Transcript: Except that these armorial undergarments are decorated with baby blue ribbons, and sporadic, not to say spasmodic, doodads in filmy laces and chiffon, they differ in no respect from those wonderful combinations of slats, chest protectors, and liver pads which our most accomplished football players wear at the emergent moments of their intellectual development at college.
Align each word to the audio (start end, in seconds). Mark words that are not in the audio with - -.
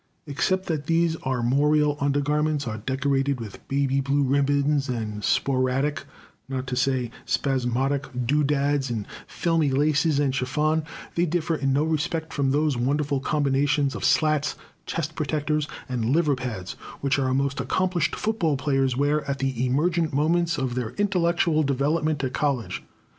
Except 0.25 0.65
that 0.65 0.87
these 0.87 1.15
armorial 1.27 1.95
undergarments 2.01 2.67
are 2.67 2.79
decorated 2.79 3.39
with 3.39 3.67
baby 3.67 3.99
blue 4.01 4.23
ribbons, 4.23 4.89
and 4.89 5.23
sporadic, 5.23 6.05
not 6.49 6.65
to 6.65 6.75
say 6.75 7.11
spasmodic, 7.23 8.07
doodads 8.25 8.89
in 8.89 9.05
filmy 9.27 9.69
laces 9.69 10.19
and 10.19 10.33
chiffon, 10.33 10.83
they 11.13 11.27
differ 11.27 11.53
in 11.53 11.71
no 11.71 11.83
respect 11.83 12.33
from 12.33 12.49
those 12.49 12.75
wonderful 12.75 13.19
combinations 13.19 13.93
of 13.93 14.03
slats, 14.03 14.55
chest 14.87 15.13
protectors, 15.13 15.67
and 15.87 16.05
liver 16.09 16.35
pads 16.35 16.71
which 17.01 17.19
our 17.19 17.31
most 17.31 17.59
accomplished 17.59 18.15
football 18.15 18.57
players 18.57 18.97
wear 18.97 19.23
at 19.29 19.37
the 19.37 19.63
emergent 19.67 20.11
moments 20.11 20.57
of 20.57 20.73
their 20.73 20.93
intellectual 20.97 21.61
development 21.61 22.23
at 22.23 22.33
college. 22.33 22.81